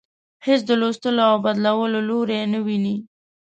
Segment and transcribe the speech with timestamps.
[0.45, 2.95] هیڅ د لوستلو او بدلولو لوری نه ويني.